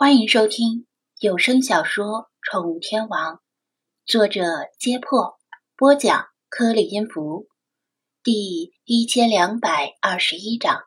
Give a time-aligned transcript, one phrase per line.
[0.00, 0.86] 欢迎收听
[1.18, 2.06] 有声小说
[2.40, 3.34] 《宠物天王》，
[4.06, 4.44] 作者：
[4.78, 5.40] 揭破，
[5.74, 7.48] 播讲：颗粒音符，
[8.22, 10.84] 第一千两百二十一章。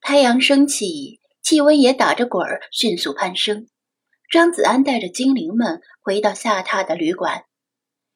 [0.00, 3.66] 太阳升起，气温也打着滚儿，迅速攀升。
[4.30, 7.46] 张子安带着精灵们回到下榻的旅馆。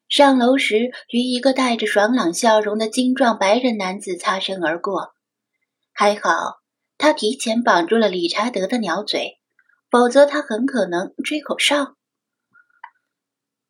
[0.09, 5.13] 上楼时，与一个带着爽朗笑容的精壮白人男子擦身而过，
[5.93, 6.61] 还好。
[6.99, 9.39] 他提前绑住了理查德的鸟嘴，
[9.91, 11.97] 否则他很可能吹口哨。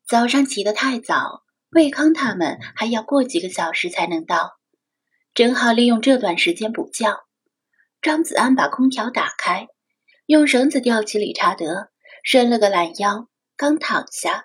[0.06, 4.52] 早上起得太早，魏康他们还要过几个小时才能到，
[5.34, 7.24] 正好利用这段时间补觉。
[8.00, 9.66] 张子安把空调打开，
[10.26, 11.88] 用绳子吊起理查德，
[12.22, 14.44] 伸了个懒腰，刚躺下，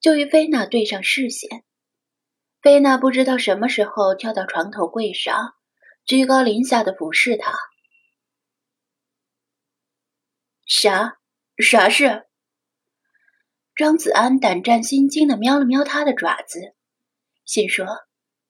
[0.00, 1.62] 就与菲娜对上视线。
[2.60, 5.54] 菲娜不知道什么时候跳到床头柜上，
[6.04, 7.52] 居高临下的俯视他。
[10.68, 11.18] 啥？
[11.58, 12.26] 啥事？
[13.76, 16.74] 张子安胆战心惊的瞄了瞄他的爪子，
[17.44, 17.86] 心说：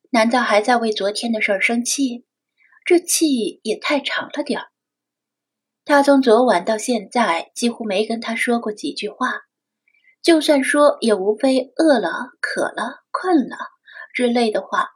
[0.09, 2.25] 难道还在为昨天的事生气？
[2.87, 4.69] 这气也太长了点儿。
[5.85, 9.43] 他从昨晚到现在几乎没跟他说过几句话，
[10.23, 13.59] 就算说，也无非饿了、渴了、困了
[14.15, 14.89] 之类的话，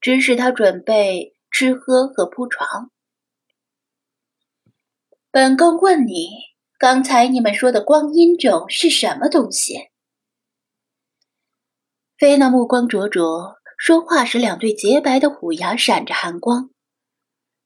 [0.00, 2.90] 指使他准备吃喝和铺床。
[5.34, 6.28] 本宫问你，
[6.78, 9.90] 刚才你们说的光阴种是什么东西？
[12.16, 16.70] 菲娜目光灼灼，说话时两对洁白的虎牙闪着寒光。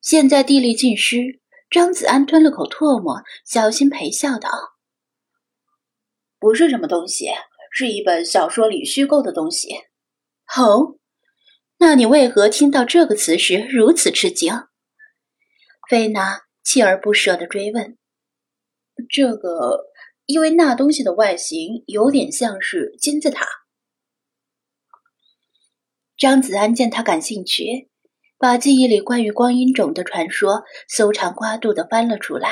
[0.00, 4.48] 现在地利尽失，张子安吞了口唾沫，小心陪笑道
[6.40, 7.28] ：“不是什么东西，
[7.70, 9.74] 是一本小说里虚构的东西。”
[10.56, 10.96] 哦，
[11.76, 14.54] 那你为何听到这个词时如此吃惊？
[15.90, 16.47] 菲娜。
[16.68, 17.96] 锲而不舍的追问
[19.08, 19.86] ：“这个，
[20.26, 23.46] 因为那东西的外形有点像是金字塔。”
[26.18, 27.88] 张子安见他感兴趣，
[28.36, 32.50] 把记忆里关于光阴种的传说搜肠刮肚的翻了出来。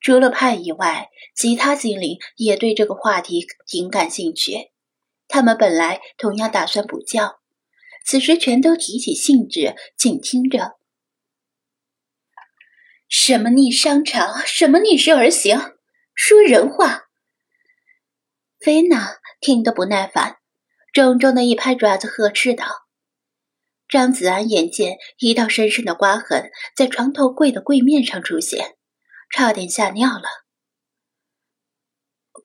[0.00, 4.70] 除了派以外，其他精灵也对这个话题挺感兴趣。
[5.26, 7.40] 他们本来同样打算补觉，
[8.06, 10.76] 此时全都提起兴致，静听着。
[13.14, 15.74] 什么逆商朝，什么逆时而行，
[16.14, 17.10] 说人话。
[18.58, 20.38] 菲娜听得不耐烦，
[20.94, 22.64] 重重的一拍爪子，呵斥道
[23.86, 28.78] ：“张子安，眼见一道深深的刮痕在床头柜的柜面上出现，
[29.30, 30.24] 差点吓尿了。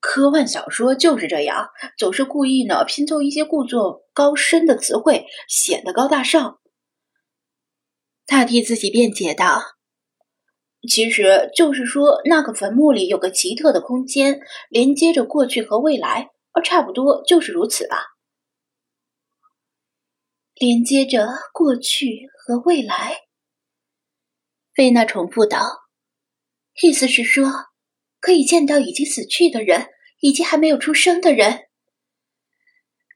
[0.01, 6.59] 科幻小说就是这样，总是故意呢拼凑一些故作高深的词汇，显得高大上。”
[8.27, 9.76] 他替自己辩解道。
[10.87, 14.39] 其实就是说，那个坟墓里有个奇特的空间，
[14.69, 17.97] 连接着过去和未来，而差不多就是如此吧。
[20.55, 23.21] 连接着过去和未来，
[24.73, 25.59] 菲娜重复道
[26.81, 27.45] ：“意思是说，
[28.19, 29.89] 可以见到已经死去的人，
[30.19, 31.67] 以及还没有出生的人。”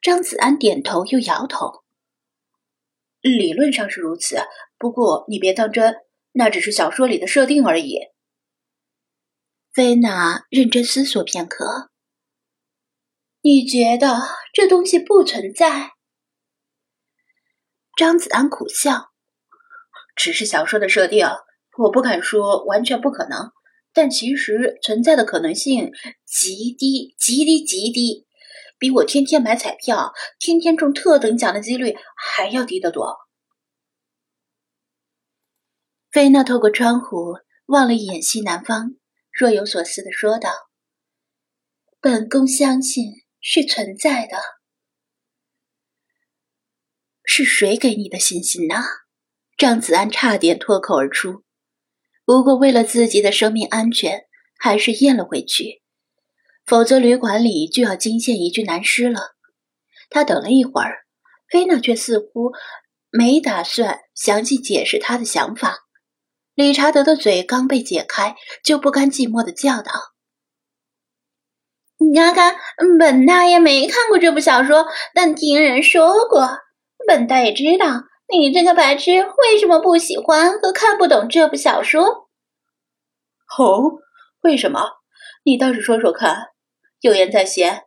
[0.04, 1.84] 张子安点头又摇头
[3.22, 4.38] ：“理论上是如此，
[4.78, 5.96] 不过你别当真。”
[6.34, 8.00] 那只是小说里的设定而已。
[9.74, 11.92] 菲娜认真思索片刻，
[13.42, 14.22] 你觉得
[14.54, 15.92] 这东西不存在？
[17.96, 19.12] 张子安苦笑，
[20.16, 21.26] 只是小说的设定，
[21.78, 23.52] 我不敢说完全不可能，
[23.94, 25.92] 但其实存在的可能性
[26.26, 28.26] 极低，极低，极低，
[28.78, 33.18] 比我天天买彩票、天天中特等奖的几率还要低得多。
[36.12, 38.96] 菲娜透过窗户望了一眼西南方，
[39.32, 40.50] 若有所思的说道
[42.02, 43.06] ：“本宫相信
[43.40, 44.38] 是存在的。
[47.24, 48.76] 是谁给你的信心呢？”
[49.58, 51.46] 张子安差点脱口而出，
[52.26, 54.26] 不过为了自己的生命安全，
[54.60, 55.82] 还是咽了回去，
[56.66, 59.38] 否则旅馆里就要惊现一具男尸了。
[60.10, 61.06] 他等了一会儿，
[61.48, 62.52] 菲娜却似乎
[63.12, 65.88] 没打算详细解释他的想法。
[66.54, 69.92] 理查德的嘴刚被解开，就不甘寂寞的叫道
[71.98, 72.56] ：“你看看，
[73.00, 76.60] 本大爷没看过这部小说，但听人说过。
[77.08, 82.30] 本大爷知道你这个白痴为什么不喜欢和看不懂这部小说。
[83.58, 84.00] 哦，
[84.42, 84.82] 为什么？
[85.44, 86.48] 你倒是说说看。
[87.00, 87.86] 有言在先，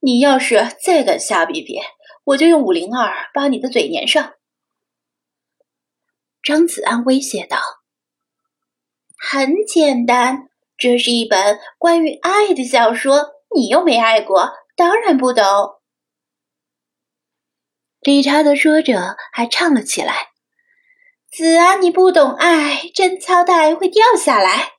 [0.00, 1.78] 你要是再敢瞎逼逼，
[2.24, 4.34] 我就用五零二把你的嘴粘上。”
[6.42, 7.58] 张子安威胁道。
[9.22, 15.44] 很简单，这是一本关于爱的小说，你又没爱过，当然不懂。
[18.00, 20.30] 理查德说着，还唱了起来
[21.30, 24.70] ：“子安，你不懂爱，贞操带会掉下来。”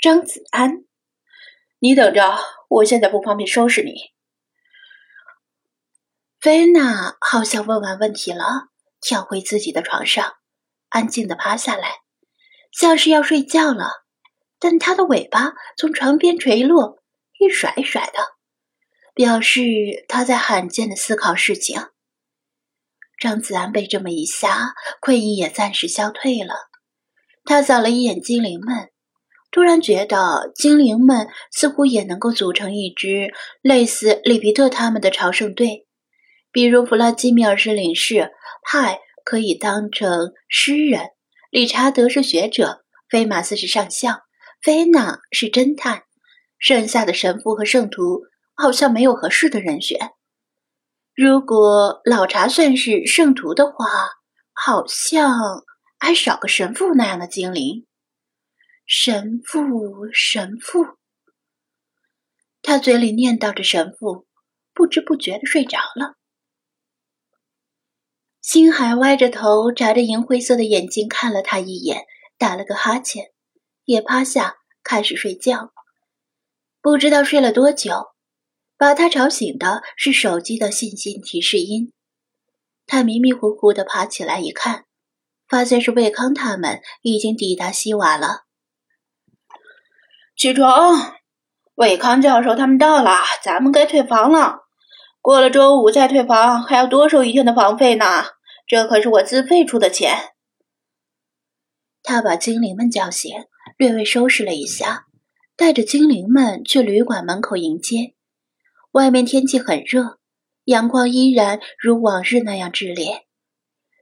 [0.00, 0.86] 张子安，
[1.78, 2.38] 你等着，
[2.70, 3.92] 我现在不方便收拾你。
[6.40, 8.70] 菲娜好像问完问题了，
[9.02, 10.36] 跳回自己的床上，
[10.88, 11.98] 安静的趴下来，
[12.72, 14.04] 像是要睡觉了。
[14.58, 16.98] 但它的尾巴从床边垂落，
[17.38, 18.18] 一甩一甩的，
[19.14, 19.60] 表示
[20.08, 21.80] 它在罕见的思考事情。
[23.18, 26.54] 张子安被这么一吓，困意也暂时消退了。
[27.44, 28.90] 他扫了一眼精灵们。
[29.52, 33.32] 突然觉得精灵们似乎也能够组成一支
[33.62, 35.88] 类似里皮特他们的朝圣队，
[36.52, 38.30] 比如弗拉基米尔是领事，
[38.62, 41.08] 派可以当成诗人，
[41.50, 44.20] 理查德是学者，菲马斯是上校，
[44.62, 46.04] 菲娜是侦探，
[46.60, 48.22] 剩下的神父和圣徒
[48.54, 50.12] 好像没有合适的人选。
[51.12, 53.84] 如果老查算是圣徒的话，
[54.52, 55.64] 好像
[55.98, 57.84] 还少个神父那样的精灵。
[58.86, 60.86] 神父，神父，
[62.62, 64.28] 他嘴里念叨着神父，
[64.72, 66.14] 不知不觉的睡着了。
[68.52, 72.06] 星海歪着头，眨着银灰色的眼睛看了他一眼，
[72.36, 73.26] 打了个哈欠，
[73.84, 75.70] 也趴下开始睡觉。
[76.82, 78.06] 不知道睡了多久，
[78.76, 81.92] 把他吵醒的是手机的信息提示音。
[82.88, 84.84] 他迷迷糊糊的爬起来一看，
[85.48, 88.40] 发现是魏康他们已经抵达西瓦了。
[90.36, 91.14] 起床，
[91.76, 94.62] 伟康教授他们到了，咱们该退房了。
[95.20, 98.24] 过了周五再退房，还要多收一天的房费呢。
[98.70, 100.16] 这可是我自费出的钱。
[102.04, 103.34] 他把精灵们叫醒，
[103.76, 105.06] 略微收拾了一下，
[105.56, 108.14] 带着精灵们去旅馆门口迎接。
[108.92, 110.20] 外面天气很热，
[110.66, 113.26] 阳光依然如往日那样炽烈。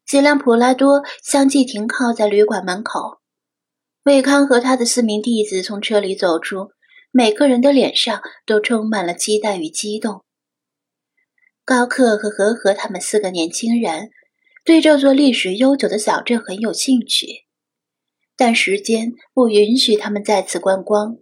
[0.06, 3.20] 几辆普拉多相继停靠在旅馆门口。
[4.03, 6.73] 魏康和他的四名弟子从车里走出，
[7.11, 10.26] 每个人的脸上都充满了期待与激动。
[11.65, 14.11] 高克和和和他们四个年轻人
[14.69, 17.47] 对这座历史悠久的小镇很有兴趣，
[18.37, 21.17] 但时间不允许他们再次观光，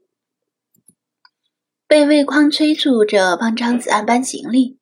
[1.86, 4.80] 被魏康催促着帮张子安搬行李。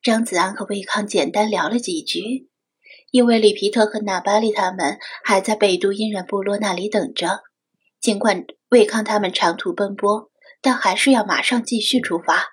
[0.00, 2.48] 张子安和魏康简单聊了几句。
[3.10, 7.40] 因为里皮特和纳巴利他们还在北都因人部落那里等着，
[8.00, 10.30] 尽管魏康他们长途奔波，
[10.60, 12.44] 但还是要马上继续出发。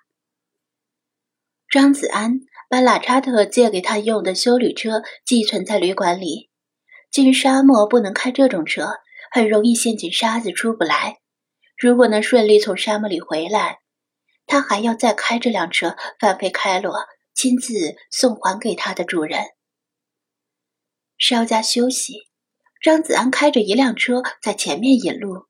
[1.69, 6.49] 张子安把拉查特借给他用的修旅车寄存在旅馆里。
[7.11, 8.97] 进沙漠不能开这种车，
[9.31, 11.19] 很容易陷进沙子出不来。
[11.77, 13.79] 如果能顺利从沙漠里回来，
[14.47, 16.95] 他还要再开这辆车返回开罗，
[17.35, 19.43] 亲自送还给他的主人。
[21.17, 22.27] 稍加休息，
[22.81, 25.45] 张子安开着一辆车在前面引路，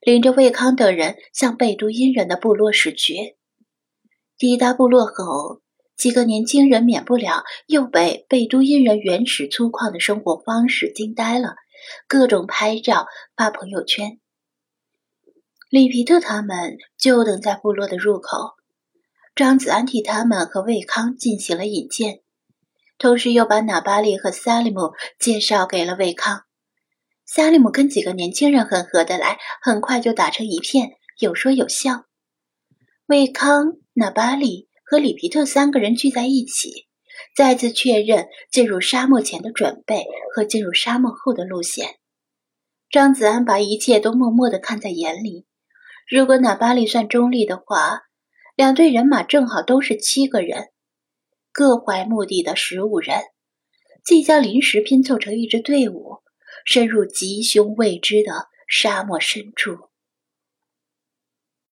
[0.00, 3.36] 领着魏康等人向贝都因人的部落驶去。
[4.42, 5.60] 抵达部落后，
[5.96, 11.54] 几个年轻人免不了又被贝都因人原始粗犷的生活方式惊呆了，
[12.08, 13.06] 各种拍照
[13.36, 14.18] 发朋友圈。
[15.70, 18.54] 里皮特他们就等在部落的入口，
[19.36, 22.22] 张子安替他们和魏康进行了引荐。
[22.98, 24.90] 同时又把纳巴利和萨利姆
[25.20, 26.42] 介绍给了魏康。
[27.24, 32.06] 萨利姆跟几个年轻人很合得来，很快就打成一片，有说有笑。
[33.12, 36.86] 魏康、纳巴利和里皮特三个人聚在一起，
[37.36, 41.96] 再次确认进入沙漠前的准备和进入沙漠后的路线。
[42.88, 45.44] 张子安把一切都默默地看在眼里。
[46.08, 48.00] 如果纳巴利算中立的话，
[48.56, 50.68] 两队人马正好都是七个人。
[51.52, 53.20] 各怀目的的十五人，
[54.02, 56.22] 即将临时拼凑成一支队伍，
[56.64, 59.90] 深入吉凶未知的沙漠深处。